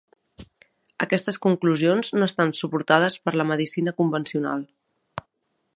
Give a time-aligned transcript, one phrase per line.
[1.05, 4.65] Aquestes conclusions no estan suportades per la medicina convencional.